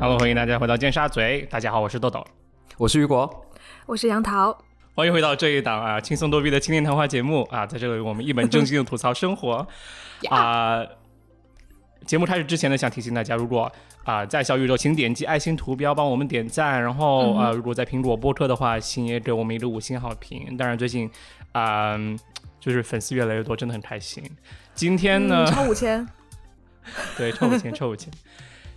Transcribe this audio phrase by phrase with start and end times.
[0.00, 1.46] Hello，欢迎大家回到尖沙咀。
[1.50, 2.26] 大家好，我是豆豆，
[2.78, 3.46] 我是雨果，
[3.84, 4.58] 我是杨桃。
[4.94, 9.68] 欢迎回到这一档啊轻松逗逼的青年谈话节目啊，在这里我们一本正经的吐槽生活
[10.30, 10.82] 啊。
[12.06, 13.70] 节目开始之前呢，想提醒大家，如果
[14.04, 20.56] 啊在小宇宙，请点击爱心图标帮我们点赞，然后啊如果在苹果播客的话，请也给我们一个五星好评。
[20.56, 21.10] 当然最近
[21.52, 21.94] 啊
[22.58, 24.24] 就是粉丝越来越多，真的很开心。
[24.72, 26.08] 今天呢，超五千，
[27.18, 28.10] 对，超五千，超五千。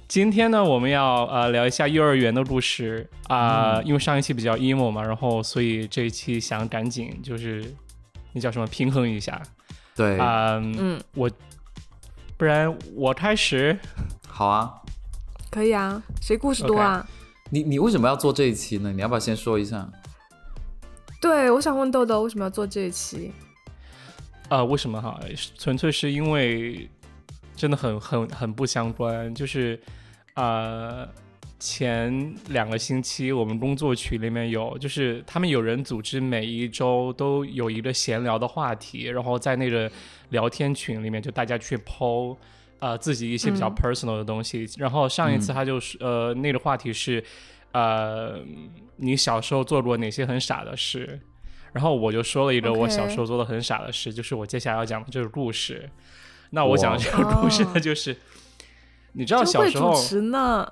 [0.07, 7.65] 今天呢，我们要呃聊一下幼儿园的故事啊，因为上一期比较 emo 嘛，然后所以这一期想赶紧就是
[8.33, 9.41] 那叫什么平衡一下，
[9.95, 11.29] 对啊，嗯，我
[12.37, 13.77] 不然我开始，
[14.27, 14.71] 好啊，
[15.49, 17.07] 可以啊，谁故事多啊？
[17.49, 18.91] 你你为什么要做这一期呢？
[18.91, 19.89] 你要不要先说一下？
[21.19, 23.31] 对，我想问豆豆为什么要做这一期？
[24.49, 25.19] 啊，为什么哈？
[25.57, 26.87] 纯粹是因为。
[27.63, 29.79] 真的很很很不相关，就是，
[30.33, 31.07] 呃，
[31.57, 39.89] 前两个星期我们工作群里面有，就是他们有人组织每一周都有一个闲聊的话题，然后在那个
[40.31, 42.35] 聊天群里面就大家去剖，
[42.79, 44.67] 呃，自己一些比较 personal 的东西。
[44.77, 47.23] 然后上一次他就是，呃，那个话题是，
[47.71, 48.41] 呃，
[48.97, 51.17] 你小时候做过哪些很傻的事？
[51.71, 55.89] 然后我就说了一个我小时候做的很傻的事，就是我接下来要讲的这个故事。
[56.55, 58.15] 那我讲这个故事呢，就是
[59.13, 60.71] 你知道小时候呢，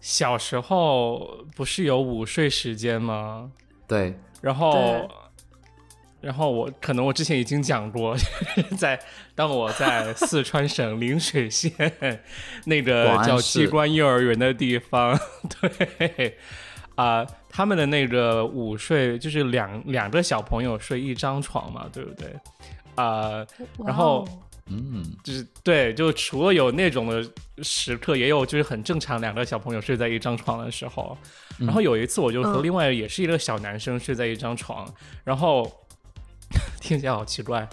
[0.00, 3.50] 小时候不是有午睡时间吗？
[3.88, 5.10] 对，然后，
[6.20, 8.16] 然后我可能我之前已经讲过，
[8.78, 8.96] 在
[9.34, 11.72] 当我在四川省陵水县
[12.64, 15.18] 那个叫机关幼儿园的地方，
[15.60, 16.38] 对，
[16.94, 22.32] 啊，他们的那个午睡就是两两个小朋友睡一张床嘛，对不对？
[22.96, 23.46] 啊，
[23.84, 24.26] 然后。
[24.66, 27.22] 嗯，就是对，就除了有那种的
[27.62, 31.14] 时刻，也有就是很正常，两个小朋友睡在一张床的时候。
[31.58, 34.90] 然后有一次，我就和另外也是一个小男生睡在一张床，
[35.22, 35.70] 然后
[36.80, 37.68] 听起来好奇怪，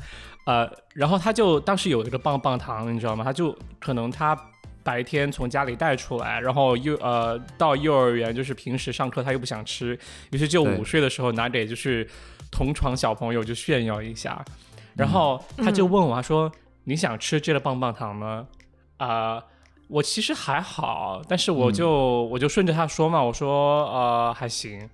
[0.46, 3.24] 呃，然后他就当时有一个棒棒糖，你知道吗？
[3.24, 4.38] 他就可能他
[4.84, 9.98] 白天从家里带出来，然后幼呃到幼儿园，就是平时上课他又不想吃，
[10.32, 12.06] 于是就午睡的时候拿给就是
[12.52, 14.44] 同床小朋友就炫耀一下，
[14.96, 16.52] 然后他就问我他说。
[16.86, 18.48] 你想吃这个棒棒糖吗？
[18.98, 19.40] 啊，
[19.88, 24.90] 我其实还好，但是我就我就顺着他说嘛，我说呃还行，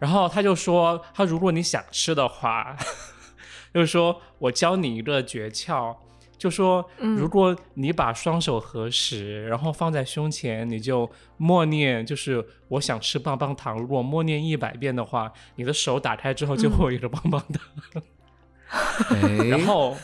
[0.00, 2.76] 然后他就说他如果你想吃的话，
[3.72, 5.94] 就是说我教你一个诀窍，
[6.36, 13.78] 就说如果你把双手合十，然后放在胸前，你就默念，就是我想吃棒棒糖。
[13.78, 18.02] 如果默念一百遍的话，你的手打开之后就会有一个棒棒糖，
[19.50, 19.96] 然后。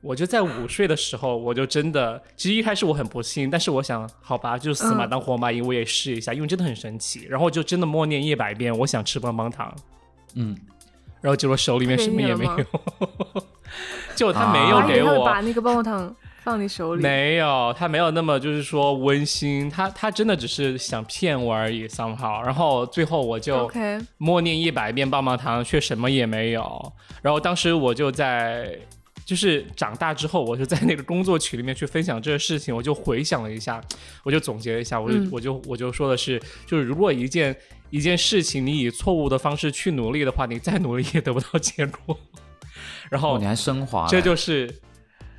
[0.00, 7.26] 我就在午睡的时候，我就真的，其实一开始我很不信，但是我想，好吧，就死马当活马医，我也试一下，因为真的很神奇。
[7.28, 9.74] 然后就真的默念一百遍，我想吃棒棒糖，
[10.36, 10.56] 嗯，
[11.20, 12.64] 然后结果手里面什么也没有，
[14.14, 22.42] 就他没有给我把那个棒棒糖放你手里，没有，他没有那么就是说温馨，他他真的只是想骗我而已，somehow。
[22.44, 23.70] 然后最后我就
[24.16, 26.92] 默念一百遍棒棒糖，却什么也没有。
[27.22, 28.78] 然后当时我就在。
[29.24, 33.78] 就是长大之后，我就在那个工作群里面去分享这个事情，我就回想了一下，
[34.22, 37.54] 我就总结了一下，我就我就我就说的是，就是如果一件
[37.90, 42.18] 一件事情你以错误的方式去努力的话，你再努力也得不到结果。
[43.10, 44.74] 然后你还升华，这就是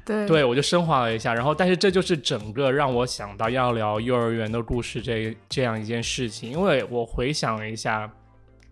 [0.09, 1.36] 对对，我就升华了一下。
[1.36, 8.12] 然后，但是这就是整个让我想到要聊幼儿园的故事这这样一件事情，因为我回想了一下。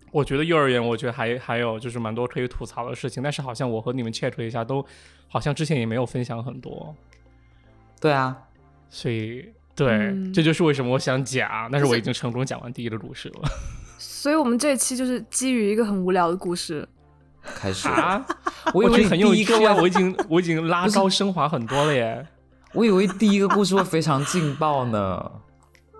[0.09, 4.83] 我觉得幼儿园，我觉得还还有就是蛮多可以吐槽的事情，但是好像我和你们 check 一下，都
[5.27, 6.95] 好像之前也没有分享很多。
[7.99, 8.35] 对啊，
[8.89, 13.41] 所以对，这就是为什么我想讲，但是我已经成功讲完第一个故事了。
[13.99, 16.87] 所以我们这一期就是基于一个很无聊的故事
[17.55, 18.25] 开始啊！
[18.73, 22.25] 我以为很有趣啊，我已经我已经拉高升华很多了耶。
[22.73, 25.31] 我以为第一个故事会非常劲爆呢。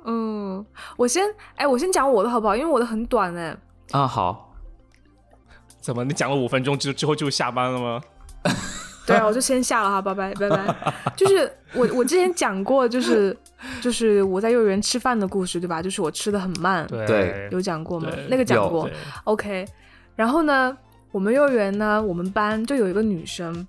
[0.05, 1.23] 嗯，我先
[1.55, 2.55] 哎，我先讲我的好不好？
[2.55, 3.55] 因为我的很短哎。
[3.91, 4.53] 啊好，
[5.79, 8.01] 怎么你讲了五分钟之之后就下班了吗？
[9.07, 10.93] 对啊，我就先下了哈，拜拜拜拜。
[11.15, 13.35] 就是我我之前讲过，就是
[13.81, 15.81] 就是我在幼儿园吃饭的故事，对吧？
[15.81, 18.09] 就是我吃的很慢，对，有讲过吗？
[18.29, 18.89] 那个讲过
[19.23, 19.65] ，OK。
[20.15, 20.77] 然后呢，
[21.11, 23.67] 我们幼儿园呢，我们班就有一个女生，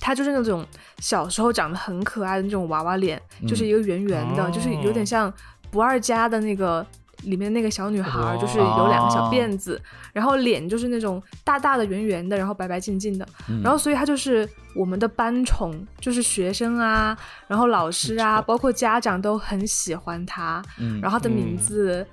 [0.00, 0.64] 她就是那种
[0.98, 5.32] 小时候长得很可爱的那种娃娃脸，就是一个圆圆的，就是有点像
[5.70, 6.86] 不二家的那个。
[7.22, 9.80] 里面那个小女孩，就是有两个小辫子，
[10.12, 13.26] 然后脸就是那种大大的、圆圆的，然后白白净净的，
[13.62, 20.62] 然后所以她就是我们的班宠，就是学生啊，然后老师啊，包括家长都很喜欢她。
[21.00, 22.06] 然后她的名字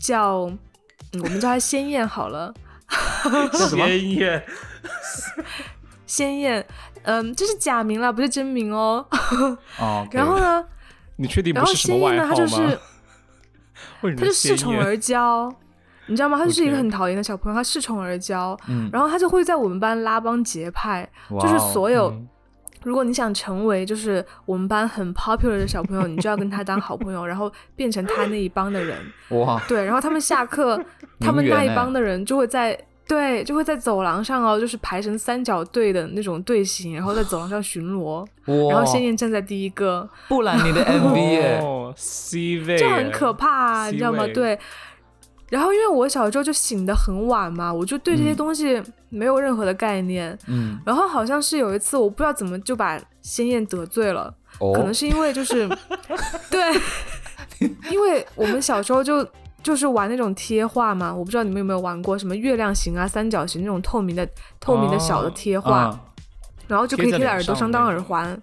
[0.00, 0.38] 叫，
[1.12, 2.52] 我们叫她鲜艳好了。
[3.54, 4.44] 鲜艳，
[6.06, 6.66] 鲜艳，
[7.02, 9.06] 嗯，这是假名啦，不是真名哦。
[9.78, 10.06] 哦。
[10.12, 10.64] 然后呢？
[11.16, 12.28] 你确定不是什么外号吗？
[12.30, 12.78] 他就是
[14.16, 15.54] 他就恃宠而骄，
[16.06, 16.38] 你知道吗？
[16.38, 18.58] 他就是一个很讨厌的小朋友，他恃宠而骄，
[18.90, 22.10] 然后他就会在我们班拉帮结派，就是所有，
[22.82, 28.96] 如果你想成为就是我们班很 popular 的小朋友， 你就要跟他当好朋友，然后变成他那一帮的人。
[29.30, 29.60] 哇！
[29.68, 30.82] 对，然后他们下课，
[31.20, 32.78] 他们那一帮的人就会在。
[33.08, 38.24] 对，就会在走廊上哦，就是排成三角队的那种队形，然后在走廊上巡逻，
[38.70, 40.08] 然后鲜艳站在第一个。
[40.28, 44.24] 布兰妮的 MV 哦，C 位，就很可怕，你知道吗？
[44.32, 44.56] 对。
[45.50, 50.38] 然后因为我小时候就醒得很晚嘛，我就对这些东西没有任何的概念。
[50.46, 50.78] 嗯。
[50.86, 54.32] 然后好像是有一次，我不知道怎么就把鲜艳得罪了，
[54.74, 55.68] 可能是因为就是
[56.50, 56.80] 对，
[57.90, 59.26] 因为我们小时候就。
[59.62, 64.26] 就是玩那种贴画嘛，我不知道你们有没有玩过什么月亮形啊、三角形那种透明的、
[64.58, 65.94] 透明的小的贴画，
[66.66, 68.40] 然后就可以贴在耳朵上当耳环，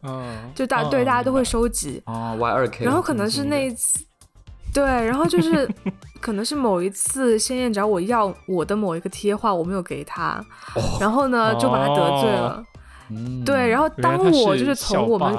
[0.53, 1.99] 就大对大家都会收集。
[2.05, 2.85] 哦，Y 二 K。
[2.85, 4.05] 然后可能是那一次，
[4.77, 5.67] 对，然后就是
[6.21, 10.39] 可能是某一次，鲜艳找我要我的某一个贴画，我没有给他，
[11.01, 12.63] 然后呢就把他得罪了。
[13.43, 15.35] 对，然后当我就是从我们。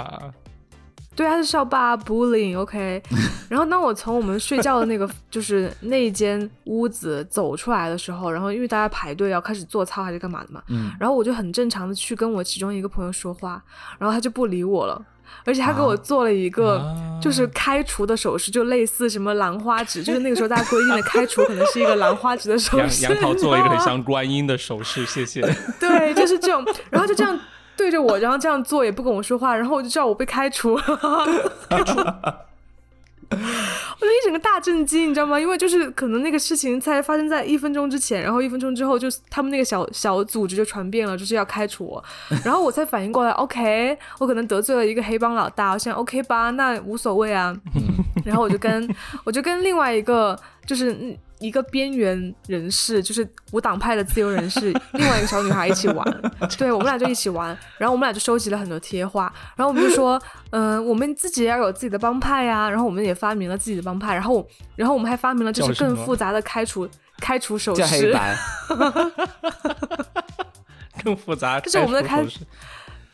[1.18, 3.02] 对，他是校霸 bullying，OK。
[3.50, 13.60] 然后当我从我们睡觉的那个 就是那间屋子走出来的时候，然后因为大家排队要开始做操还是干嘛的嘛，嗯，然后我就很正常的去跟我其中一个朋友说话，
[13.98, 15.04] 然后他就不理我了，
[15.44, 16.80] 而且他给我做了一个
[17.20, 23.02] 就是开除的手势，就类似什么兰花指，就是那个时候大家规定的开除可能是一个兰花指的手势。
[23.02, 25.42] 杨桃做了一个很像观音的手势，谢谢。
[25.80, 27.36] 对，就是这种，然后就这样。
[27.78, 30.82] 对着我，然后这样做也不跟我说话，然后我就知道我被开除了。
[31.70, 31.96] 开除，
[33.30, 33.36] 我
[34.00, 35.38] 就一整个大震惊，你知道吗？
[35.38, 42.02] 因为就是可能那个事情才发生在一分钟之前，然后一分钟之后就他们那个小小组织就传遍了，就是要开除我，
[42.44, 47.56] 然后我才反应过来， OK，我可能得罪了一个黑帮老大，我想 OK 吧，那无所谓啊。
[48.24, 48.92] 然后我就跟
[49.24, 50.36] 我就跟另外一个
[50.66, 51.16] 就是嗯。
[51.40, 56.22] 一个边缘人士，就是无党派的自由人士， 另外一个小女孩一起玩，
[56.58, 60.20] 对我们俩就一起玩，然后我们俩就收集了很多贴画，然后我们就说，
[60.50, 66.88] 嗯， 我们自己要有自己的帮派呀，然后我们也发明了自己的帮派，然后，然后我们还发明了就是更复杂的开除
[67.20, 68.12] 开除手势，
[71.04, 72.24] 更复杂，这是我们的开。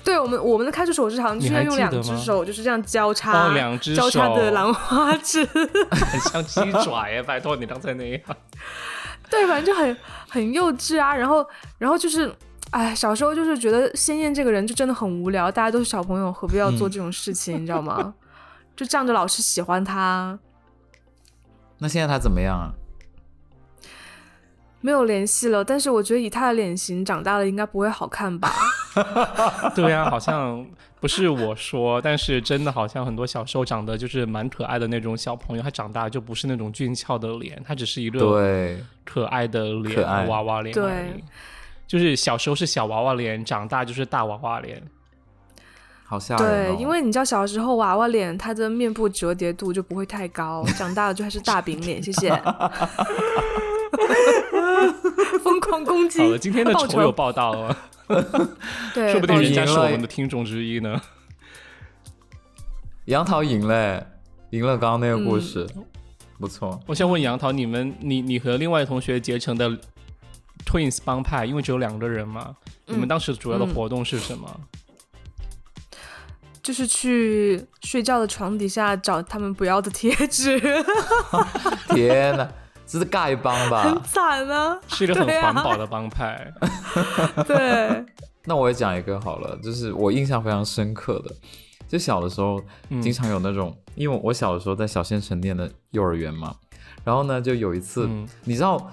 [0.05, 5.45] 对我们，我们的开除手势好像就是要用两只手，就是这样交叉，两只交叉的兰花指
[5.91, 7.23] 很像鸡爪耶！
[7.23, 8.21] 拜托你刚才那样。
[9.31, 9.97] 对，反正就很
[10.29, 11.17] 很幼稚啊。
[11.17, 11.45] 然后，
[11.79, 12.31] 然后就是，
[12.71, 17.63] 哎，小时候就是觉得鲜艳这个人就真的很无聊，大家都是小朋友，何必要做这种事情？
[17.63, 18.15] 你知道吗？
[18.77, 20.39] 就仗着老师喜欢他。
[21.79, 22.75] 那现在他怎么样啊？
[24.85, 28.53] 没有联系了，但是我觉得以他的脸型，长大了应该不会好看吧？
[29.75, 30.63] 对呀，好像
[31.01, 40.75] 不是我说，但是真的好像很多小时候长得就是蛮可爱的那种小朋友，他长大就不是那种俊俏的脸，他只是一个对可爱的脸，娃娃脸。
[40.75, 41.15] 对，
[41.87, 44.83] 就是小时候是小娃娃脸，长大就是大娃娃脸。
[46.05, 46.77] 好吓人！
[46.77, 52.03] 对，因为你知道小时候娃娃脸，他的面部折叠度就不会太高，长大了就还是大饼脸。
[52.03, 52.29] 谢谢。
[56.19, 57.77] 好了，今天的丑有报道了，
[58.95, 61.01] 对， 说不定人家是我们的听众之一呢。
[63.07, 64.07] 杨桃赢了，
[64.51, 65.67] 赢了刚刚那个故事，
[66.39, 66.81] 不错。
[66.87, 69.71] 我想问杨桃，你们，你你和另外同学结成的
[70.65, 72.57] Twins 帮派，因为只有两个人嘛，
[72.87, 74.61] 你们当时主要的活动是什么？
[76.63, 80.59] 就是去睡觉的床底下找他们不要的贴纸。
[81.95, 82.51] 天哪！
[82.87, 83.83] 这是丐帮吧？
[83.83, 84.79] 很惨啊！
[84.89, 86.53] 是一个很环保的帮派。
[87.47, 88.05] 对。
[88.47, 91.35] 那我也讲一个好了，就是我印象非常深刻的，
[91.89, 92.63] 就小的时候
[93.01, 96.55] 经常有那种，因为我小的时候在小县城念的幼儿园嘛，
[97.05, 98.07] 然后呢，就有一次，
[98.45, 98.93] 你知道，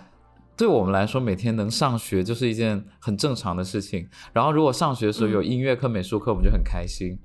[0.55, 4.07] 对我们来说，每天能上学就是一件很正常的事情。
[4.31, 7.19] 然后如果上学的时候有音乐课、美术课，我们就很开心。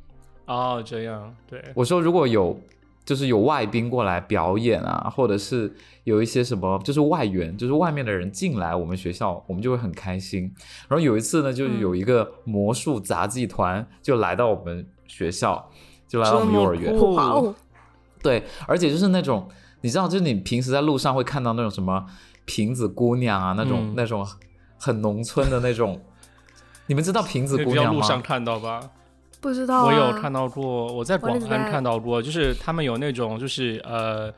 [0.47, 1.33] 哦，这样。
[1.49, 1.63] 对。
[1.77, 2.59] 我说如果有。
[3.07, 10.53] 就是有外宾过来表演啊，或者是有一些什么，就是外援，就是外面的人进来我们学校，我们就会很开心。
[10.89, 15.71] 然后有一次呢，就有一个魔术杂技团就来到我们学校，
[16.07, 16.95] 就来到我们幼儿园。
[17.15, 17.55] 哇哦！
[18.23, 19.49] 对，而且就是那种。
[19.83, 22.05] 你知道，就是你平时在路上会看到那种什么
[22.45, 24.27] 瓶子姑娘啊，那种那种
[24.81, 26.03] 很农村的那种。
[26.89, 28.01] 你们知道瓶子姑娘吗？
[28.01, 28.81] 路上看到吧？
[29.47, 29.85] 不知道。
[29.85, 34.33] 我有看到过，我在广安看到过，就是他们有那种，就是呃。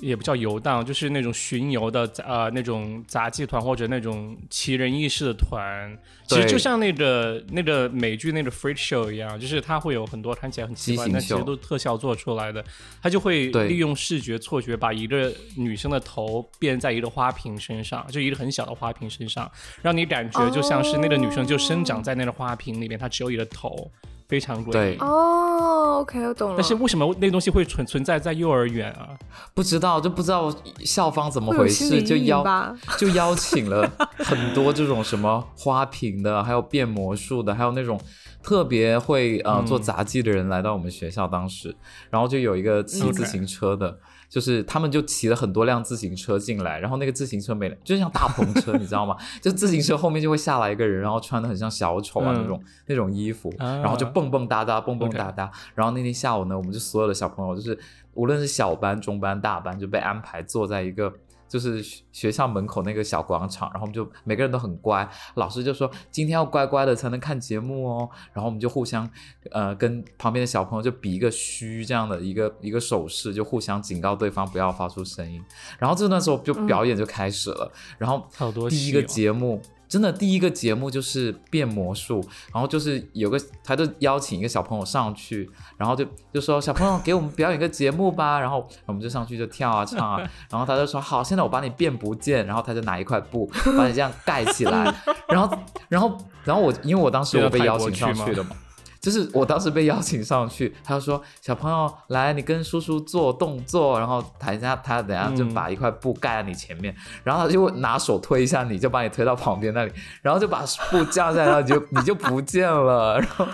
[0.00, 5.96] 也不叫游荡，就是那种巡游的呃那种杂技团或者那种奇人异事的团，
[6.26, 12.64] 其实就像那个那个美剧那个 Freak Show 一样，就是它会有很多看起来很奇怪，但其实都是特效做出来的，
[13.00, 19.48] 它就会利用视觉错觉把一个女生的头变在一个花瓶身上，就一个很小的花瓶身上，
[19.82, 23.88] 让你感觉就像是那个女生就生长在那个花瓶里面，她只有一个头。
[24.28, 26.56] 非常贵哦，OK，我懂了。
[26.56, 29.10] 但是为什么那东西会存存在在幼儿园啊？
[29.54, 32.44] 不知道，就不知道校方怎么回事，就邀
[32.98, 38.00] 就邀请了很多这种什么花瓶的，还有变魔术的，还有那种
[38.42, 41.28] 特别会呃做杂技的人来到我们学校。
[41.28, 41.74] 当时，
[42.10, 43.98] 然后就有一个骑自行车的。
[44.32, 49.14] 就是他们就骑了很多辆自行车进来，然后那个自行车没，就像大篷车，你知道吗？
[49.42, 55.50] 就自行车后面就会下来一个人，然后穿的很像小丑啊那种那种衣服，然后就蹦蹦哒哒，蹦蹦哒哒。
[55.74, 57.78] 然后那天下午呢，我们就所有的小朋友，就是
[58.14, 61.12] 无论是小班、中班、大班，就被安排坐在一个。
[61.52, 69.06] 就是学校门口那个小广场，然后我们就每个人都很乖，老师就说今天要乖乖的才能看节目哦，然后我们就互相，
[69.50, 75.44] 呃，跟旁边的小朋友就比一个嘘这样的一个一个手势，就互相警告对方不要发出声音，
[75.78, 78.26] 然后这段时候就表演就开始了，然后
[78.70, 79.60] 第一个节目。
[79.92, 93.44] 真的，第一个节目就是变魔术，然后就是有个，他就邀请一个小朋友上去，然后就就说小朋友给我们表演个节目吧， 然后我们就上去就跳啊唱啊， 然后他就说好，现在我把你变不见，然后他就拿一块布
[93.76, 94.90] 把你这样盖起来，
[95.28, 95.58] 然后
[95.90, 98.56] 然后然后我因为我当时我被邀请上去的嘛。
[99.02, 106.94] 就是我当时被邀请上去，他就说小朋友来，你跟叔叔做动作，然后台下他等下就把一块布盖在你前面，
[107.24, 109.92] 然后他就拿手推一下你，就把你推到旁边那里，
[110.22, 113.44] 然后就把布降下来，你就你就不见了， 然后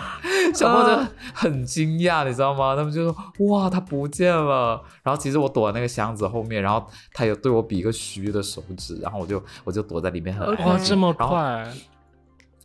[0.53, 1.03] 小朋友就
[1.33, 2.75] 很惊讶，你知道吗？
[2.75, 11.67] 他们就说哇他不见了，然后其实我躲在那个箱子后面，然后他有对我比一个虚的手指，然后我就我就躲在里面很哇这么快。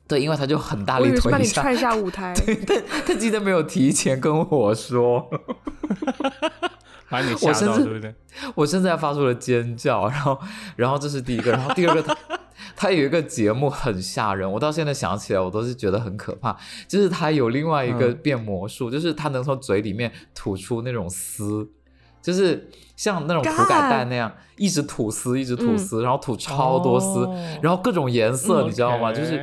[0.06, 2.34] 对，因为他就很大力推一下，踹下舞台。
[2.44, 5.30] 对，他他记得没有提前跟我说，
[7.08, 8.14] 把你吓到，对不对？
[8.54, 10.38] 我现在发出了尖叫，然后，
[10.76, 12.16] 然后这是第一个，然后第二个，他
[12.76, 16.54] 他有一个节目很吓人，我到现在想起来我都是觉得很可怕。
[16.86, 21.66] 就是他有另外一个变魔术，就是他能从嘴里面吐出那种丝，
[22.20, 27.26] 就是像那种涂改带那样，一直吐丝，一直吐丝，然后吐超多丝，
[27.62, 29.10] 然后各种颜色，你知道吗？
[29.10, 29.40] 就是。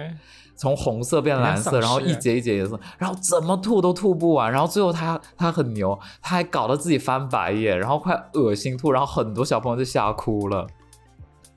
[0.62, 10.68] 从红色变蓝色，然后一节一节颜色，然后怎么吐都吐不完，然后最后他他很牛，他还搞得自己翻白眼，然后快恶心吐，然后很多小朋友就吓哭了。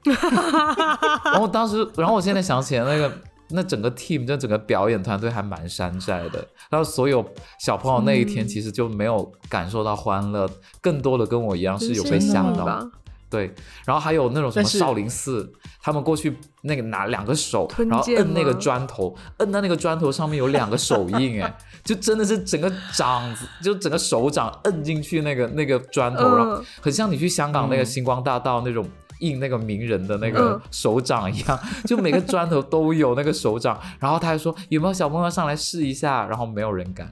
[1.24, 3.12] 然后当时，然后我现在想起来那个
[3.50, 7.22] 那整个 team 就整个表演团队还蛮山寨的，然后所有
[7.58, 10.48] 小朋友那一天其实就没有感受到欢乐，
[10.80, 12.90] 更多的跟我一样是有被吓到。
[13.28, 13.52] 对，
[13.84, 15.52] 然后还有那种什么少林寺，
[15.84, 23.22] 他们过去那个拿两个手，然后摁那个砖头，摁到那个砖头上面有两个手印， 哎，就真的是整个掌，
[23.62, 28.88] 就整个手掌摁进去那个那个砖头，然后很像你去香港那个星光大道那种
[29.18, 33.78] 印那个名人的那个手掌一样，就每个砖头都有那个手掌。
[34.00, 37.10] 然后他还说有没有小朋友上来试一下，然后没有人敢。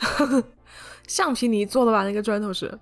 [1.08, 2.04] 橡皮泥做的吧？
[2.04, 2.78] 那个砖头是。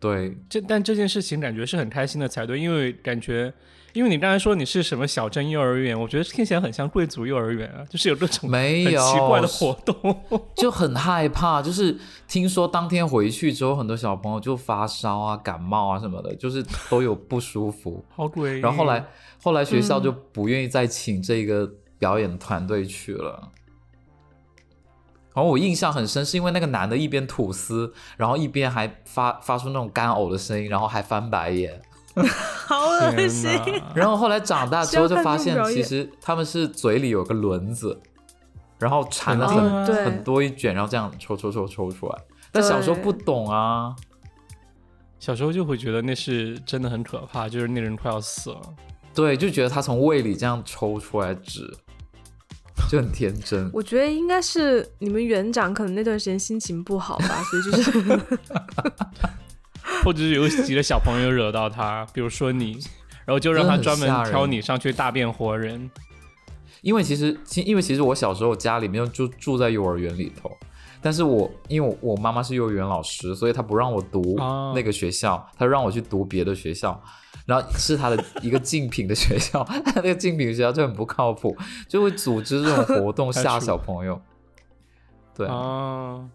[0.00, 3.52] 对，这但这件事情感觉是很开心的才对，因为感觉，
[3.92, 10.22] 因为你刚才说你是什么小镇幼儿园，我觉得听起来很像贵族幼儿园啊，就是有各种没有奇怪的活动，
[10.54, 18.60] 就很害怕，就是听说当天回去之后，很多小朋友就发烧啊、感冒啊什么的，就是都有不舒服， 好诡异。
[18.60, 19.04] 然后后来
[19.42, 23.50] 后来学校就不愿意再请这个表演团队去了。
[25.38, 31.80] 然后我印象很深，是因为那个男的一边吐丝，然后一边还发发出那种干呕的声音，然后还翻白眼，
[32.66, 33.48] 好恶心。
[33.94, 38.00] 然后后来长大之后就发现，其实他们是嘴里有个轮子，
[38.80, 42.18] 然后缠了很很多一卷，然后这样抽抽抽抽出来。
[42.50, 43.94] 但小时候不懂啊，
[45.20, 48.60] 小时候就会觉得那是真的很可怕，就是那人快要死了。
[49.14, 51.72] 对，就觉得他从胃里这样抽出来纸。
[52.88, 58.20] 就很天真，我觉得应该是你们园长可能那段时间心情不好吧，所以就是，
[60.02, 62.78] 或者是有几个小朋友惹到他，比如说你，
[63.26, 65.90] 然后就让他专门挑你上去大变活人。
[66.80, 70.50] 因为其实，因为其实我小时候家里面就住在幼儿园里头，
[71.02, 74.36] 但是我因为我妈妈是幼儿园老师，所以她不让我读
[74.74, 77.02] 那个学校，她让我去读别的学校。
[77.48, 81.56] 然后是他的一个竞品的学校，他 那个竞品学校就很不靠谱，
[81.88, 84.20] 就会组织这种活动吓小朋友。
[85.34, 86.28] 对啊，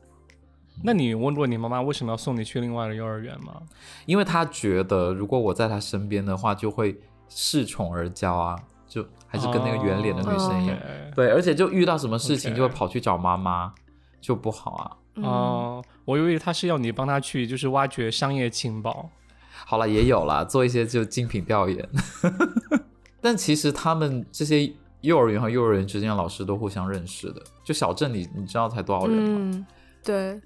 [0.83, 3.61] 那你问过你妈妈为什么要送你去另外的幼儿园吗？
[4.07, 10.75] 因为他觉得如果我在他身边的话，就会恃宠而骄啊，就还是跟那个圆脸的女生一样。
[11.13, 13.71] 对，而且就遇到什么事情就会跑去找妈妈，
[14.19, 14.97] 就不好啊。
[15.21, 19.11] 哦，我以为他是要你帮他去，就是挖掘商业情报。
[19.65, 21.89] 好了，也有了，做一些就精品调研。
[23.21, 27.41] 但其实他们这些幼儿园和幼儿园之间的老师都互相认识的。
[27.63, 29.37] 就小镇里，你知道才多少人吗？
[29.39, 29.65] 嗯，
[30.03, 30.41] 对，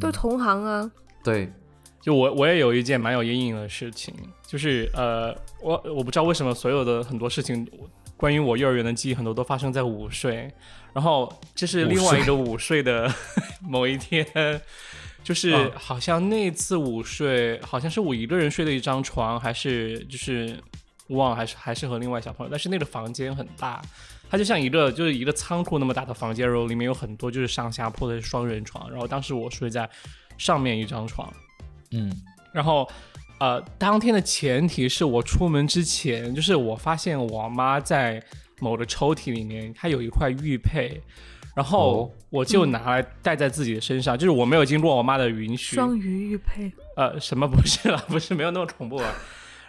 [0.00, 0.90] 都同行啊。
[1.22, 1.52] 对，
[2.00, 4.12] 就我我也有一件蛮有阴影的事情，
[4.46, 7.66] 就是呃，我我不知道为什么所有的很多事情
[8.16, 10.52] 关于我幼儿园的记忆很多都发生在午睡，
[10.92, 13.08] 然后这是另外一个午睡的
[13.62, 14.26] 某一天。
[15.24, 20.62] 就是好像那次午睡，好像是我一个人睡的一张床，还是就是
[21.08, 22.50] 忘了，还是还是和另外小朋友。
[22.50, 23.80] 但是那个房间很大，
[24.28, 28.90] 它就像一个就是一个仓库那么大的房间，然后里面有很多就是上下铺的双人床。
[28.90, 29.88] 然后当时我睡在
[30.36, 31.32] 上面一张床，
[31.92, 32.12] 嗯，
[32.52, 32.86] 然后
[33.40, 38.22] 呃，当天的前提是我出门之前，就是我发现我妈在
[38.60, 41.00] 某个抽屉里面，她有一块玉佩。
[41.54, 45.76] 然后我就拿来戴在自己的身上，就是我没有经过我妈的允许。
[45.76, 46.72] 双鱼玉佩？
[46.96, 47.96] 呃，什么不是了？
[48.08, 49.12] 不是没有那么恐怖啊。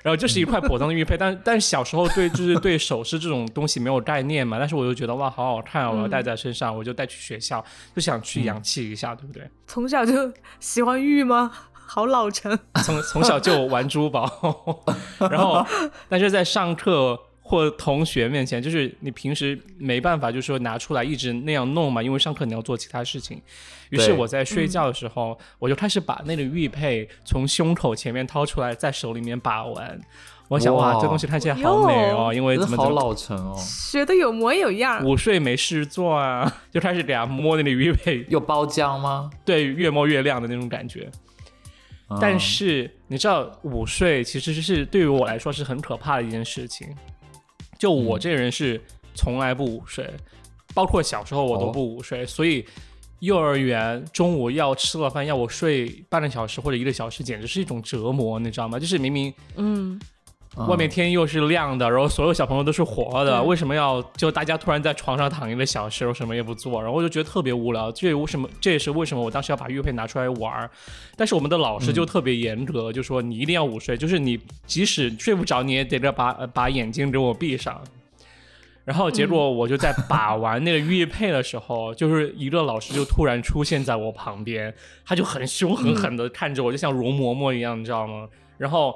[0.01, 4.59] 然后就是一块普通的玉佩，但但是小时候对就是对首饰这种东西没有概念嘛。
[4.59, 7.63] 但是我就觉得哇，好好看啊，我要戴在身上，我就带去学校，
[7.95, 9.49] 就想去洋气一下，对不对？
[9.67, 11.51] 从小就喜欢玉吗？
[11.73, 12.57] 好老成。
[12.83, 14.27] 从从小就玩珠宝，
[15.29, 15.65] 然后
[16.09, 17.19] 但是在上课。
[17.47, 23.39] 或同学面前，就是你平时没办法，就是说拿出来一直那样弄嘛，因为上课你要做其他事情。
[23.91, 30.01] 于是我在睡觉的时候，我就开始把那个玉佩从胸口前面掏出来，在手里面把玩。
[30.47, 35.05] 我想哇，这东西看起来好美哦，因为怎么好老成哦，学的有模有样。
[35.05, 38.25] 午睡没事做啊，就开始给他摸那个玉佩。
[38.27, 39.29] 有包浆吗？
[39.45, 41.07] 对，越摸越亮的那种感觉。
[42.21, 46.87] 但是你知道，午睡其实是对于我来说是很可怕的一件事情。
[47.85, 48.81] 就我这人是
[49.13, 50.11] 从来不午睡，
[50.73, 52.65] 包括小时候我都不午睡，所以
[53.19, 58.79] 幼儿园中午要吃了饭要我睡半个小时或者一个小时，简直是一种折磨，你知道吗？
[58.79, 60.01] 就是明明嗯。
[60.55, 67.91] 外面天又是亮的，然后所有小朋友都是活的，为什么要就大家突然在床上躺一个小时，我什么也不做，然后我就觉得特别无聊。
[67.91, 68.49] 这为什么？
[68.61, 70.69] 这也是为什么我当时要把玉佩拿出来玩。
[71.17, 77.81] 但是我们的老师就特别严格，就说你一定要午睡，就是你即使睡不着，你也得着把把眼睛给我闭上。
[78.85, 84.73] 然后结果我就在把玩那个玉佩的时候，就是一个老师就突然出现在我旁边，
[85.05, 88.29] 他就很凶狠狠的看着我，就像容嬷嬷一样，你知道吗？
[88.57, 88.95] 然后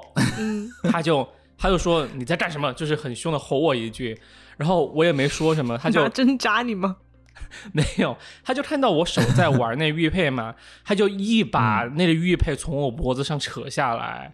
[0.90, 1.28] 他就。
[1.60, 2.72] 他就说你在干什么？
[2.72, 4.18] 就是很凶的吼我一句，
[4.56, 6.96] 然后我也没说什么，他就 针扎你吗？
[7.72, 14.32] 没有，他就看到我手在玩那玉佩嘛，他就一把那个玉佩从我脖子上扯下来。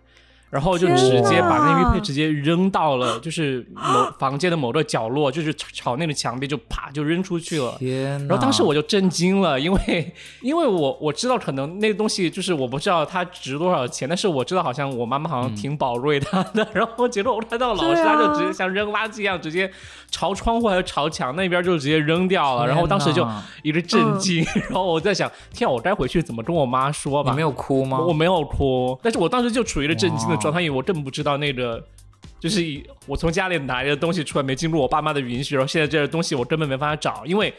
[0.57, 7.77] 然后就直接把那玉佩直接扔到了，就是某 房间的某个角落，就是朝那个墙壁就啪就扔出去了。
[7.79, 8.19] 天！
[8.27, 16.67] 然后当时我就震惊了，因为因为我我知道可能那个东西就是我不知道它值多少钱，但是我知道好像我妈妈好像挺宝贵它的。
[16.73, 19.71] 然后结果我看到老师他就直接像扔垃圾一样，直接
[20.11, 22.67] 朝窗户还是朝墙那边就直接扔掉了。
[22.67, 23.29] 然后当时就
[23.63, 27.31] 一个震惊， 然后我在想，天，啊我该回去怎么跟我妈说吧？
[27.31, 28.01] 你没有哭吗？
[28.01, 30.37] 我没有哭，但是我当时就处于一个震惊的。
[30.37, 31.83] 状我更不知道那个，
[32.41, 32.63] 就是
[33.07, 37.53] 我从家里拿一个东西出来，没经过我爸妈的允许，然后现在这个东西我根本没办法找，因为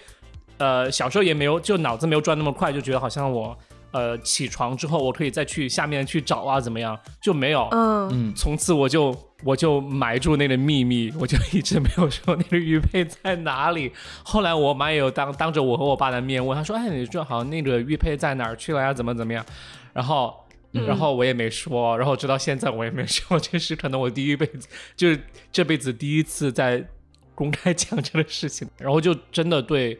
[0.57, 3.57] 呃小时候也没有，就脑子没有转那么快，就觉得好像我
[3.91, 13.91] 呃起床之后我可以再去下面去找啊，怎么样就没有，嗯嗯，从此我就我就埋住那个秘密，我就一直没有说那个玉佩在哪里。
[14.23, 18.93] 后来我妈也有当当着我和我爸的面问，她说，哎，你正好像那个玉佩在哪儿去了呀？
[18.93, 19.45] 怎么怎么样？
[19.93, 20.33] 然后。
[20.71, 25.19] 然后我也没说，然后直到现在我也没说， 这是可能我第一辈子，就是
[25.51, 26.87] 这辈子第一次在
[27.33, 29.99] 公开讲这个事情，然后就真的对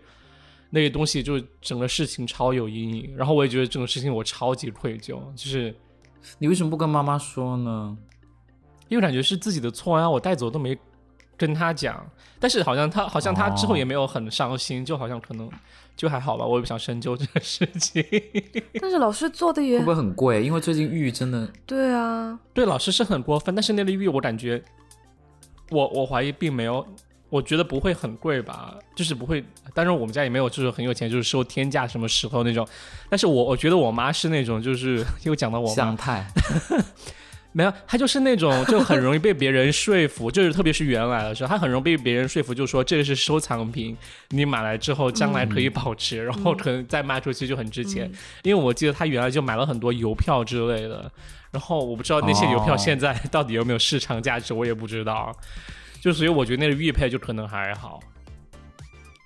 [0.70, 5.74] 那个东西就整个事情超有阴影，然后我也觉得这种事情我超级愧疚，就是
[6.40, 7.98] 你为什么不跟妈妈说呢？
[8.90, 10.78] 因为感觉是自己的错呀，我带走都没
[11.38, 12.04] 跟他讲，
[12.40, 15.50] 但是好像他好像他之后也没有很伤心，就好像可能。
[15.96, 18.06] 就还好吧，我也不想深究这个事情。
[18.80, 20.46] 但是老师做的也会不会很贵？
[20.46, 23.56] 因为最近玉真的对啊，对老师是很过分。
[23.56, 24.64] 但是那个玉我感觉，
[25.72, 26.86] 我我怀疑并没有
[27.30, 29.44] 我觉得不会很贵吧，就是不会。
[29.74, 32.68] 当然我们家也没有，就是很有钱，就是收天价什么石头那种。
[33.10, 36.28] 但是我我觉得我妈是那种，就是 又讲到我香太，
[37.58, 43.98] 没有，他就是那种就很容易被别人说服，就是特别是原来的时候，他很容易被别人说服，就说这个是收藏品，
[44.30, 48.12] 你买来之后将来可以保值，然后可能再卖出去就很值钱。
[48.44, 51.12] 因为我记得他原来就买了很多邮票之类的，
[51.50, 55.36] 然后我不知道那些邮票现在到底有没有市场价值，我也不知道。
[56.00, 58.00] 就所以我觉得那个玉佩就可能还好，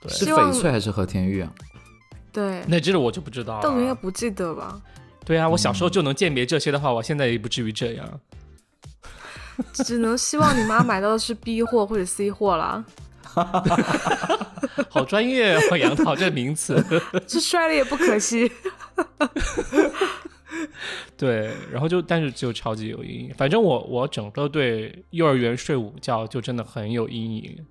[0.01, 1.51] 对，是翡翠还是和田玉啊？
[2.31, 3.59] 对，那这个我就不知道了。
[3.61, 4.81] 但我应该不记得吧？
[5.25, 8.19] 对啊，我小时候就能鉴别这些的话，我现在也不至于这样。
[9.73, 12.83] 只能希望你妈买到的是 B 货或者 C 货了。
[14.89, 16.83] 好专业哦，杨桃这名词，
[17.27, 18.51] 这摔了也不可惜。
[21.15, 23.33] 对，然后就但是就超级有阴影。
[23.37, 27.65] 反正我我整个对幼儿园睡午觉就真的很有阴影，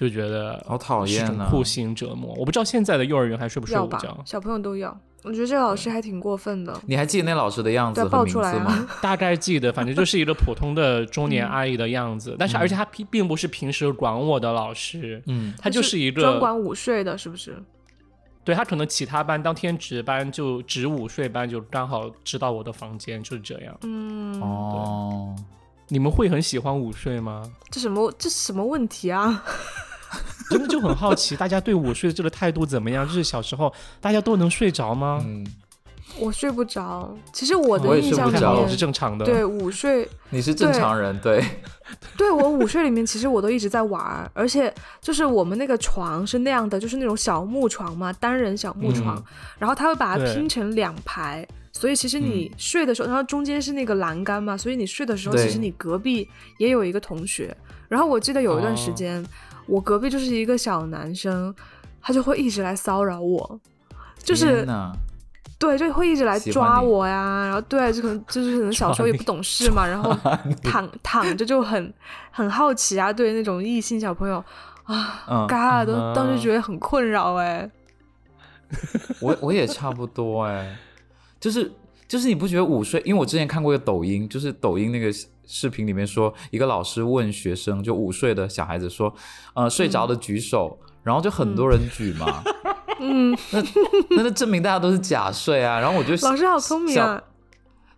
[0.00, 2.34] 就觉得好讨厌啊，酷刑折磨。
[2.38, 4.98] 我不知道现在的幼儿园还睡不睡午觉，小朋友都要。
[5.22, 6.74] 我觉得这个老师还挺过分的。
[6.86, 8.88] 你还记得那老师的样子和名字吗？
[9.02, 12.34] 大概记得，反正就是一个普通的中年阿姨的样子。
[12.38, 17.62] 但是而且他并并不是平时管我的老师，嗯，她就是一个专管午睡的，是不是？
[18.42, 23.76] 对他可能其他班当天值班就值午睡班就刚好知道我的房间就是这样。
[23.82, 25.36] 嗯哦，
[25.88, 27.42] 你们会很喜欢午睡吗？
[27.70, 29.44] 这什么这什么问题啊？
[30.50, 33.06] 真的就很好奇，大家对午睡的这个态度怎么样？
[33.06, 35.22] 就是小时候大家都能睡着吗？
[35.24, 35.46] 嗯。
[36.18, 39.24] 我睡不着，其实我的印象里面是正常的。
[39.24, 41.40] 对午睡，你是正常人，对。
[42.16, 49.22] 对我午睡里面，其实我都一直在玩，而且就是我们那个床是那样的，就是那种小木床嘛，单人小木床，
[49.56, 57.56] 然后他会把它拼成两排，所以其实你睡的时候，然后中间是那个栏杆嘛，所以你睡的时候，其实你隔壁也有一个同学。
[57.88, 59.24] 然后我记得有一段时间，
[59.70, 61.54] 我隔壁就是一个小男生，
[62.02, 63.60] 他就会一直来骚扰我，
[64.18, 64.66] 就是。
[65.58, 70.10] 对，就会一直来抓我呀，然后对，就可能就是可能小时候也不懂事嘛，然后
[70.62, 71.92] 躺躺着就很
[72.30, 74.42] 很好奇啊，对那种异性小朋友
[74.84, 77.70] 啊，嘎都当时觉得很困扰哎。
[79.20, 80.78] 我我也差不多哎，
[81.38, 81.70] 就是
[82.08, 82.98] 就是你不觉得午睡？
[83.04, 85.12] 因为我之前看过一个抖音，就是抖音那个
[85.52, 89.12] 视频里面说，一个老师问学生，就午睡的小孩子说，
[89.54, 92.42] 呃，睡着的举手，然后就很多人举嘛。
[93.00, 93.62] 嗯，那
[94.10, 95.80] 那就证明大家都是假睡啊。
[95.80, 97.20] 然后我就老师好聪明啊。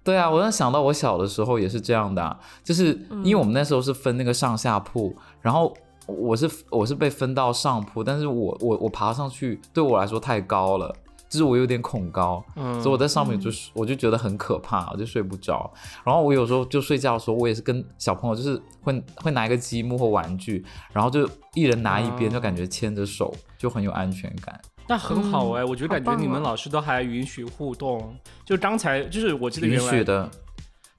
[0.03, 5.73] 对啊，我想到我小的时候也是这样的，就是因为我们那时候是分那个上下铺，然后
[6.07, 10.95] 我是我是被分到上铺，但是我我我爬上去对我来说太高了，
[11.33, 15.73] 就是我有点恐高，所以我在上面就是我就觉得很可怕，我就睡不着。
[16.05, 24.61] 然后我有时候就睡觉的时候，我也是跟小朋友就是会会拿一个积木或玩具，然后就一人拿一边，就感觉牵着手就很有安全感。
[24.87, 28.15] 那很好哎，我觉得感觉你们老师都还允许互动。
[28.45, 30.31] 就刚才就是我记得原来的，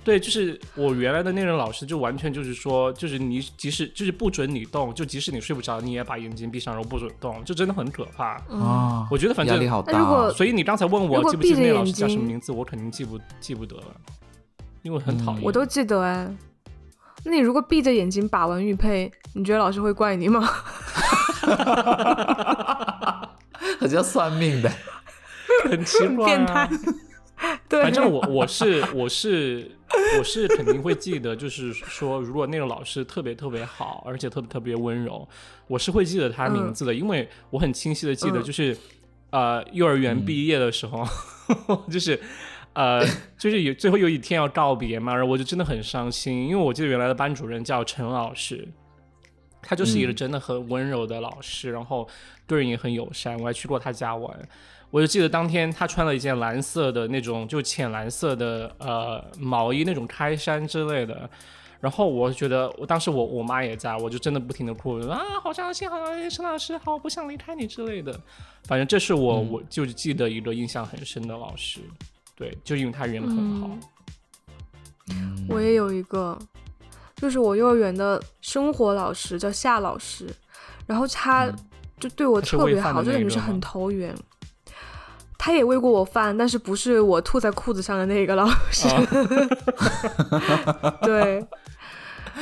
[0.03, 9.07] 对，就是我原来的那任老师就完全就是说，就是你即使就是不准你动，就即使你睡不着，你也把眼睛闭上，然后不准动，就真的很可怕啊！
[9.09, 10.29] 我觉得反正压力好大。
[10.31, 13.95] 所以你刚才问我记不记得那老师叫什么名字，我肯定记不记不得了，
[14.81, 15.41] 因为很讨厌。
[15.43, 16.29] 我都记得哎。
[17.25, 20.41] 那你如果闭着眼睛把玩玉佩，你觉得老师会怪你吗？
[23.79, 24.69] 好像算命的，
[25.63, 26.69] 很奇怪， 变态。
[27.69, 29.71] 对，反正我我是我是我是
[30.47, 35.27] 肯定会记得，就是说，如果那个老师特别特别好，而且特别特别温柔，
[35.67, 38.77] 我是会记得他名字的，因为我很清晰的记得，就是
[39.31, 41.05] 呃，幼儿园毕业的时候，
[41.89, 42.19] 就是
[42.73, 43.05] 呃，
[43.37, 48.67] 就是有最后有一天要告别嘛，然后我就真的很伤心，因为我记得原来的班主任叫陈老师。
[49.65, 52.05] 他就是一个真的很温柔的老师，然后
[52.45, 53.39] 对人也很友善。
[53.39, 54.49] 我还去过他家玩，
[54.93, 61.27] 我就记得当天他穿了一件蓝色的那种，就浅蓝色的呃毛衣，那种开衫之类的。
[61.79, 68.15] 然后我觉得，我当时我我妈也在，我就真的不停的哭啊，好伤心，好伤心，陈老师，好不想离开你之类的。
[68.65, 71.79] 反正这是我我就记得一个印象很深的老师，
[72.35, 73.69] 对，就因为他人很好。
[75.49, 76.37] 我也有一个。
[77.15, 80.29] 就是我幼儿园的生活老师叫夏老师，
[80.85, 81.49] 然后他
[81.97, 84.13] 就对我特别好，就感觉是很投缘。
[85.43, 88.87] 他也喂过我饭，但是不是我吐在裤子上的那个老师。
[91.03, 91.45] 对，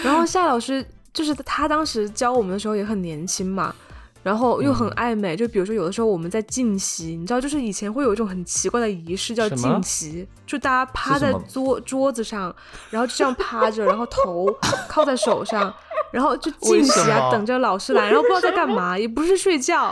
[0.04, 3.74] 然后夏老师就是他当时教我们的时候也很年轻嘛。
[4.22, 12.56] 然后又很爱美，就比如说有的时候我们在静息，你知道，就是以前会有一种很奇怪的仪式叫静息，就大家趴在桌桌子上，
[12.92, 14.46] 然后就这样趴着，然后头
[14.88, 15.74] 靠在手上，
[16.12, 19.92] 然后就进习啊，等着老师来，然后不知道在干嘛，也不是睡觉，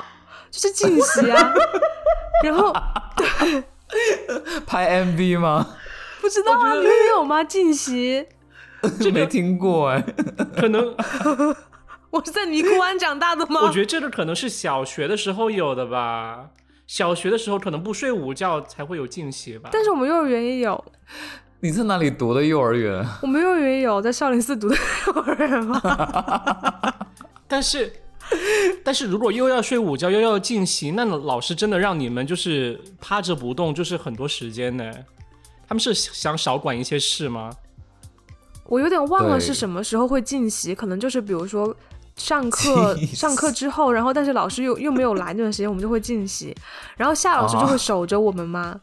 [0.52, 1.52] 就是进习啊。
[2.44, 2.74] 然后
[3.16, 3.64] 对，
[4.66, 5.68] 拍 MV 吗？
[6.22, 7.44] 不知道啊，你们有吗？
[7.44, 8.26] 进习？
[9.00, 10.02] 这没听过哎，
[10.56, 10.96] 可能
[12.12, 13.62] 我是在尼姑庵长大的吗？
[13.64, 16.50] 我觉得这个可能是小学的时候有的吧。
[16.88, 20.84] 小学的时候可能不睡午觉才会有进习吧，但是我们幼儿园也有。
[21.60, 23.06] 你在哪里读的幼儿园？
[23.22, 24.76] 我们幼儿园有在少林寺读的
[25.08, 25.82] 幼儿园吗？
[27.48, 27.92] 但是，
[28.84, 34.92] 但是如果又要睡午觉又要进习，那老师真的让你们就是趴着不动，就是很多时间呢。
[35.68, 37.52] 他们是想少管一些事吗？
[38.66, 41.76] 我有点忘了是什么时候会进习，可能就是比如说。
[42.16, 46.54] 上课上课之后，然后但是老师又又没有来那段时间，我们就会进习，
[46.98, 48.78] 然后夏老师就会守着我们嘛，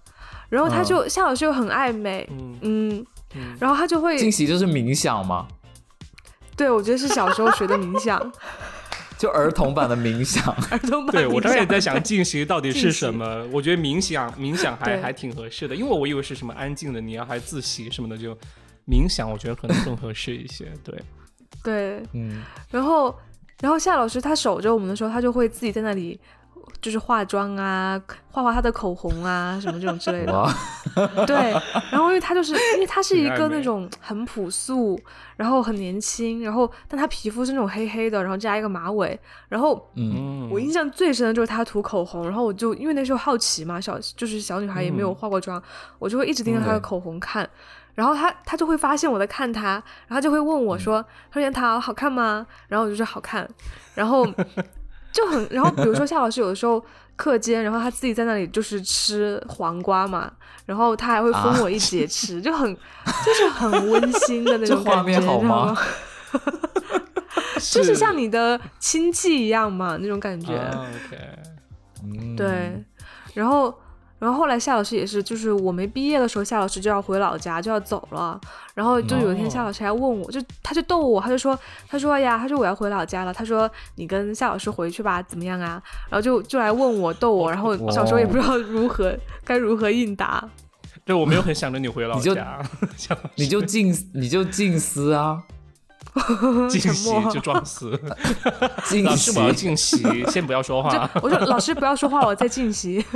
[0.48, 2.26] 然后他就夏老师又很爱美，
[2.62, 3.04] 嗯，
[3.60, 5.46] 然后他就会进习就是冥想吗？
[6.56, 8.18] 对，我觉得是小时候学的冥想，
[9.18, 11.14] 就儿童版的冥想， 儿童版。
[11.14, 18.34] 对我当时也在想进行到底是什么，我觉得冥想冥想还还挺合适的，因为我以为是什么安静的，你要还自习什么的，就
[18.86, 20.94] 冥想我觉得可能更合适一些， 对。
[21.62, 23.12] 对，嗯，然后，
[23.60, 26.20] 然后夏老师他守着我们的时候，他就会自己在那里，
[26.80, 30.48] 就是化妆啊，画画他的口红啊，什么这种之类的。
[31.26, 31.36] 对，
[31.90, 34.98] 然后因为他就是，因为他是一个那种很朴素，
[35.36, 45.62] 然后很年轻，然后但他皮肤是那种黑黑的，然后加一个马尾，然后，嗯，我印象最深的就是他涂口红，然后我就因为那时候好奇嘛，小就是小女孩也没有化过妆，
[45.98, 47.48] 我就会一直盯着他的口红看。
[47.94, 53.48] 然后他他就会发现我在看他，然后就会问我说：“他说杨桃好看吗？”然后我就说好看，
[53.94, 54.22] 然后
[55.16, 56.84] 就很， 然后比如说夏老师有的时候
[57.16, 60.30] 课间，然后他自己在那里就是吃黄瓜嘛，
[60.66, 62.76] 然后他还会分我一节吃，就很
[63.24, 65.76] 就是很温馨的那种感觉， 你知道吗？
[67.72, 70.52] 就是像你的亲戚一样嘛，那种感觉。
[70.54, 71.18] OK，
[72.36, 72.84] 对，
[73.32, 73.74] 然后。
[74.18, 78.40] 然后后来夏老师也是，就是我没毕业的时候，夏老师就要回老家，就要走了。
[78.74, 85.82] 然后就有一天，夏老师还问我，就他就逗我，他就说，他说呀，他说我要回老家了，他说你跟夏老师回去吧，怎么样啊？
[86.08, 87.50] 然后就就来问我，逗我。
[87.50, 90.48] 然后小时候也不知道如何该如何应答。
[91.04, 92.60] 对我没有很想着你回老家，
[93.34, 95.42] 你就 静你就静思啊。
[96.70, 97.90] 进习就装死，
[99.04, 99.98] 老师我要进习，
[100.30, 101.10] 先不要说话。
[101.22, 103.04] 我说老师不要说话，我在进习。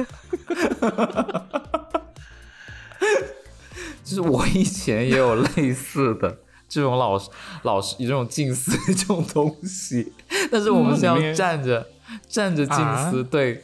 [4.04, 7.30] 就是我以前也有类似的这种老师，
[7.62, 10.12] 老师这种静思这种东西，
[10.50, 11.86] 但是我们是要站着
[12.28, 12.76] 站着静
[13.10, 13.62] 思，对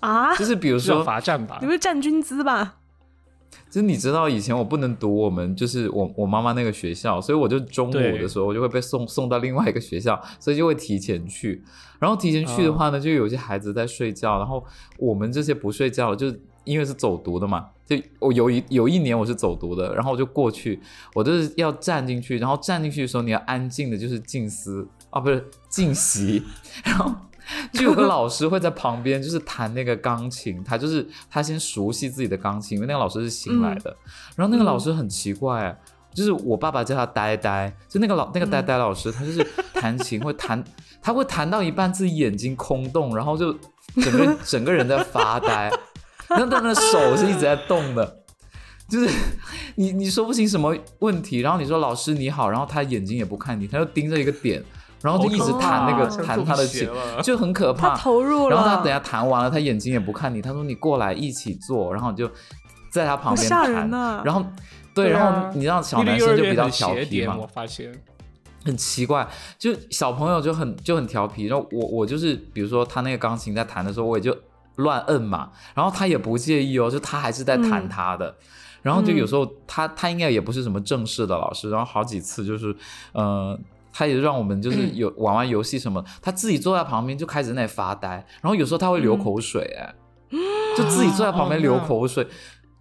[0.00, 2.74] 啊，就是比如说罚站吧，你们站军姿吧。
[3.70, 11.62] 就你知道以前我不能读我们就是我我妈妈那个学校，所以我就中午的时候我就会被送送到另外一个学校，所以就会提前去。
[11.98, 14.64] 然后提前去的话呢，就有些孩子在睡觉，然后
[14.98, 17.66] 我们这些不睡觉，就是因为是走读的嘛。
[17.86, 20.80] 就我有一有一年我是走读的，然后我就过去，
[21.14, 26.42] 我就是要站进去，然后站进去的时候你要安静的，就是静思啊，不是静息，
[26.84, 27.14] 然后。
[27.72, 30.62] 就有个老师会在旁边，就是弹那个钢琴。
[30.64, 33.96] 他就是他先熟悉自己的钢琴，因为那个老师是新来的。
[34.34, 35.78] 然后那个老师很奇怪，
[36.12, 40.62] 就是我爸爸叫他呆呆，就那个老那个呆呆老师，他就是弹琴会弹，
[41.00, 43.52] 他会弹到一半自己眼睛空洞，然后就
[44.02, 45.70] 整个 整个人在发呆，
[46.28, 48.22] 然后他的手是一直在动的，
[48.88, 49.08] 就是
[49.76, 54.64] 你你说不清什么问题，然后你说老师你好，然后他眼睛也不看你，他就盯着一个点。
[55.02, 56.88] 然后就一直弹那个弹他的琴，
[57.22, 57.90] 就很可怕。
[57.90, 58.56] 他投入了。
[58.56, 62.28] 然后他等下弹完了，他眼睛也不看你，他说你过来一起做，然后就
[62.90, 63.90] 在他旁边弹。
[64.24, 64.44] 然后
[64.94, 67.92] 对，然后你知道小男生就比较调皮嘛，我发现
[68.64, 69.28] 很奇怪，
[69.58, 71.44] 就小朋友就很就很调皮。
[71.44, 74.36] 然后我我就是比如说他那个钢琴在弹的时候，我也就
[74.76, 78.34] 乱摁嘛，然后他也不介意哦，就他还是在弹他的。
[78.82, 82.74] 然后就有时候他他应该也不是什么正式的老师，然后好几次就是
[83.12, 83.56] 嗯。
[83.98, 88.10] 他也让我们就是有玩玩游戏什么，他自己坐在旁边就开始在那里发呆，
[88.42, 89.94] 然后有时候他会流口水，哎，
[90.76, 92.26] 就自己坐在旁边流口水，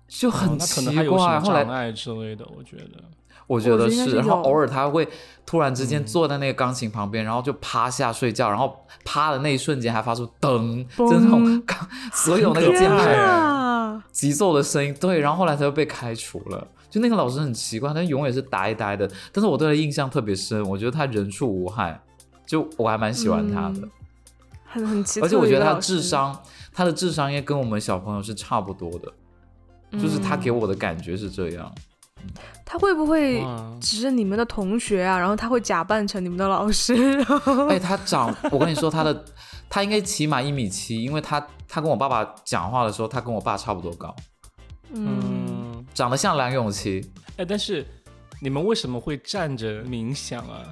[0.10, 1.40] 就很奇怪。
[1.40, 3.02] 后来碍之类的，我觉得，
[3.48, 4.18] 我觉得是。
[4.18, 5.08] 然后偶尔他会
[5.46, 11.64] 突然之间坐在那个钢琴旁边，然后就趴下睡觉，然后趴的那一瞬间还发出噔，就那种
[12.12, 13.55] 所有那个键盘
[14.12, 16.68] 急奏的声音，对，然后后来他就被开除了。
[16.90, 20.64] 就那个老师很奇怪，他永远是呆呆的，但是我对他印象特别深。
[20.64, 22.02] 我觉得他人畜无害，
[22.46, 23.88] 就我还蛮喜欢他的，
[24.64, 25.20] 很很奇。
[25.20, 26.40] 而且我觉得他智商，
[26.72, 29.12] 他的智商应该跟我们小朋友是差不多的，
[30.00, 31.70] 就是他给我的感觉是这样。
[32.66, 33.46] 他会不会
[33.80, 35.20] 只是你们的同学啊？
[35.20, 36.94] 然后他会假扮成你们的老师？
[37.70, 39.26] 哎，他长，我跟你说，他的
[39.76, 44.16] 他应该起码一米七，因为他他跟我爸爸讲话的时候，他跟我爸差不多高。
[44.94, 47.12] 嗯，长得像梁咏琪。
[47.36, 47.86] 哎，但是
[48.40, 50.64] 你们为什么会站着冥想啊？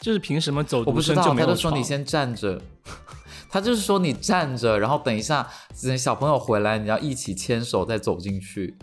[0.00, 0.78] 就是凭什么走？
[0.84, 2.60] 我不知道，他就说你先站着。
[3.48, 5.48] 他就是说你站着，然后等一下
[5.80, 8.76] 等小朋友回来，你要一起牵手再走进去。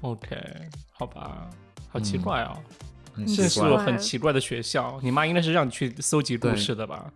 [0.00, 0.34] OK，
[0.92, 1.46] 好吧，
[1.90, 2.56] 好奇怪哦，
[3.36, 4.98] 这是个很奇怪的学校。
[5.02, 7.12] 你妈应该是让你去搜集故事的吧？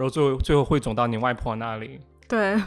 [0.00, 2.00] 然后最后最后汇总到你外婆那里。
[2.26, 2.56] 对。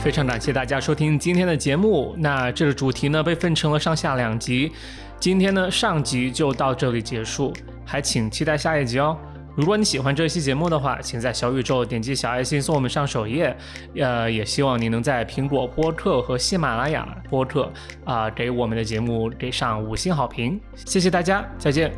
[0.00, 2.16] 非常感谢大家收听今天的节目。
[2.18, 4.72] 那这个主题呢被分成了上下两集，
[5.20, 7.52] 今天呢上集就到这里结束，
[7.84, 9.16] 还请期待下一集哦。
[9.56, 13.56] 如果你喜欢这期节目的话，请在小宇宙点击小爱心送我们上首页。
[13.96, 17.72] 呃，也希望你能在苹果播客和喜马拉雅播客
[18.04, 20.60] 啊给我们的节目给上五星好评。
[20.74, 21.92] 谢谢大家，再见。